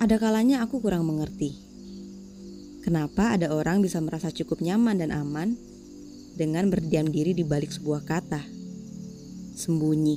Ada 0.00 0.16
kalanya 0.16 0.64
aku 0.64 0.80
kurang 0.80 1.04
mengerti. 1.04 1.60
Kenapa 2.80 3.36
ada 3.36 3.52
orang 3.52 3.84
bisa 3.84 4.00
merasa 4.00 4.32
cukup 4.32 4.64
nyaman 4.64 4.96
dan 4.96 5.12
aman 5.12 5.60
dengan 6.40 6.72
berdiam 6.72 7.04
diri 7.04 7.36
di 7.36 7.44
balik 7.44 7.68
sebuah 7.68 8.08
kata? 8.08 8.40
Sembunyi. 9.60 10.16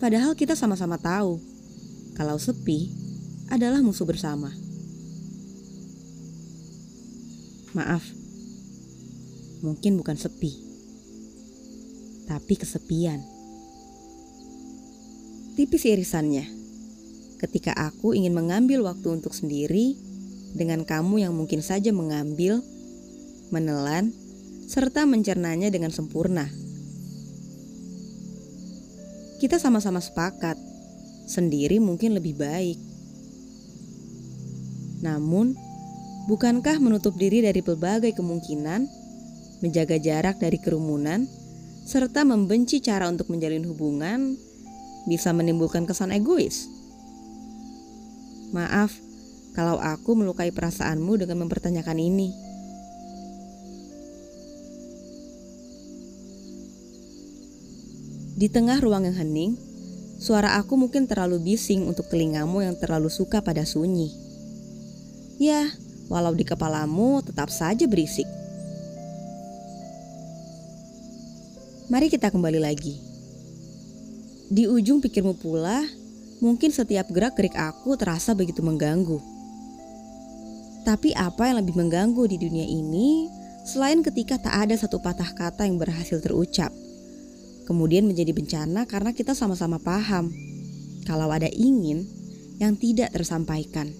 Padahal 0.00 0.32
kita 0.32 0.56
sama-sama 0.56 0.96
tahu 0.96 1.36
kalau 2.16 2.40
sepi 2.40 2.88
adalah 3.52 3.84
musuh 3.84 4.08
bersama. 4.08 4.48
Maaf, 7.76 8.08
mungkin 9.60 10.00
bukan 10.00 10.16
sepi, 10.16 10.56
tapi 12.24 12.56
kesepian. 12.56 13.20
Tipis 15.60 15.84
irisannya 15.84 16.57
ketika 17.38 17.70
aku 17.74 18.12
ingin 18.12 18.34
mengambil 18.34 18.82
waktu 18.82 19.14
untuk 19.14 19.30
sendiri 19.30 19.94
dengan 20.58 20.82
kamu 20.82 21.22
yang 21.22 21.32
mungkin 21.34 21.62
saja 21.62 21.94
mengambil, 21.94 22.60
menelan, 23.54 24.10
serta 24.68 25.06
mencernanya 25.08 25.72
dengan 25.72 25.94
sempurna. 25.94 26.50
Kita 29.38 29.56
sama-sama 29.62 30.02
sepakat, 30.02 30.58
sendiri 31.30 31.78
mungkin 31.78 32.18
lebih 32.18 32.34
baik. 32.34 32.78
Namun, 34.98 35.54
bukankah 36.26 36.82
menutup 36.82 37.14
diri 37.14 37.38
dari 37.46 37.62
berbagai 37.62 38.18
kemungkinan, 38.18 38.90
menjaga 39.62 39.94
jarak 40.02 40.42
dari 40.42 40.58
kerumunan, 40.58 41.30
serta 41.86 42.26
membenci 42.26 42.82
cara 42.82 43.06
untuk 43.06 43.30
menjalin 43.30 43.62
hubungan 43.62 44.34
bisa 45.06 45.30
menimbulkan 45.30 45.86
kesan 45.86 46.10
egois? 46.10 46.77
Maaf 48.54 48.96
kalau 49.52 49.76
aku 49.82 50.14
melukai 50.14 50.54
perasaanmu 50.54 51.18
dengan 51.18 51.44
mempertanyakan 51.44 51.98
ini. 51.98 52.30
Di 58.38 58.46
tengah 58.46 58.78
ruang 58.78 59.02
yang 59.02 59.18
hening, 59.18 59.58
suara 60.22 60.54
aku 60.62 60.78
mungkin 60.78 61.10
terlalu 61.10 61.42
bising 61.42 61.90
untuk 61.90 62.06
telingamu 62.06 62.62
yang 62.62 62.78
terlalu 62.78 63.10
suka 63.10 63.42
pada 63.42 63.66
sunyi. 63.66 64.14
Ya, 65.42 65.66
walau 66.06 66.38
di 66.38 66.46
kepalamu 66.46 67.18
tetap 67.26 67.50
saja 67.50 67.90
berisik. 67.90 68.30
Mari 71.90 72.06
kita 72.14 72.30
kembali 72.30 72.62
lagi. 72.62 72.94
Di 74.54 74.70
ujung 74.70 75.02
pikirmu 75.02 75.34
pula, 75.34 75.82
Mungkin 76.38 76.70
setiap 76.70 77.10
gerak-gerik 77.10 77.58
aku 77.58 77.98
terasa 77.98 78.30
begitu 78.30 78.62
mengganggu. 78.62 79.18
Tapi 80.86 81.10
apa 81.18 81.50
yang 81.50 81.58
lebih 81.58 81.74
mengganggu 81.74 82.24
di 82.30 82.38
dunia 82.38 82.62
ini 82.62 83.26
selain 83.66 84.00
ketika 84.00 84.38
tak 84.38 84.54
ada 84.54 84.74
satu 84.78 85.02
patah 85.02 85.34
kata 85.34 85.66
yang 85.66 85.82
berhasil 85.82 86.22
terucap. 86.22 86.70
Kemudian 87.66 88.06
menjadi 88.06 88.32
bencana 88.32 88.86
karena 88.88 89.12
kita 89.12 89.34
sama-sama 89.34 89.76
paham 89.82 90.32
kalau 91.04 91.28
ada 91.28 91.50
ingin 91.50 92.06
yang 92.62 92.78
tidak 92.78 93.12
tersampaikan. 93.12 93.90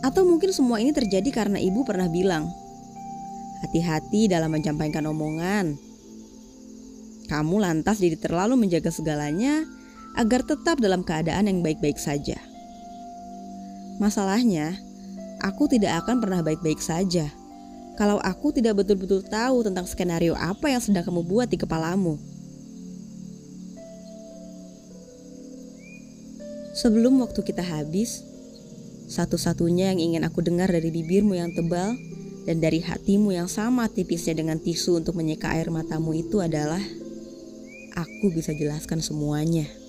Atau 0.00 0.24
mungkin 0.28 0.52
semua 0.52 0.80
ini 0.84 0.92
terjadi 0.96 1.28
karena 1.32 1.60
ibu 1.60 1.84
pernah 1.84 2.08
bilang, 2.08 2.48
Hati-hati 3.60 4.28
dalam 4.28 4.52
menyampaikan 4.52 5.04
omongan. 5.08 5.76
Kamu 7.28 7.62
lantas 7.62 8.00
jadi 8.02 8.16
terlalu 8.16 8.56
menjaga 8.56 8.90
segalanya 8.90 9.62
agar 10.18 10.42
tetap 10.42 10.82
dalam 10.82 11.06
keadaan 11.06 11.46
yang 11.46 11.62
baik-baik 11.62 12.00
saja. 12.00 12.40
Masalahnya, 14.00 14.80
aku 15.44 15.68
tidak 15.70 16.02
akan 16.04 16.18
pernah 16.24 16.40
baik-baik 16.40 16.80
saja 16.80 17.28
kalau 18.00 18.16
aku 18.24 18.48
tidak 18.48 18.80
betul-betul 18.80 19.20
tahu 19.20 19.60
tentang 19.60 19.84
skenario 19.84 20.32
apa 20.32 20.72
yang 20.72 20.80
sedang 20.80 21.04
kamu 21.04 21.20
buat 21.20 21.52
di 21.52 21.60
kepalamu. 21.60 22.16
Sebelum 26.72 27.20
waktu 27.20 27.44
kita 27.44 27.60
habis, 27.60 28.24
satu-satunya 29.12 29.92
yang 29.92 30.00
ingin 30.00 30.22
aku 30.24 30.40
dengar 30.40 30.72
dari 30.72 30.88
bibirmu 30.88 31.36
yang 31.36 31.52
tebal 31.52 31.92
dan 32.44 32.60
dari 32.60 32.80
hatimu 32.80 33.32
yang 33.32 33.48
sama 33.48 33.88
tipisnya 33.88 34.36
dengan 34.36 34.60
tisu 34.60 35.00
untuk 35.00 35.16
menyeka 35.16 35.52
air 35.52 35.68
matamu 35.68 36.16
itu 36.16 36.40
adalah 36.40 36.80
aku 37.96 38.32
bisa 38.32 38.52
jelaskan 38.56 39.00
semuanya. 39.00 39.79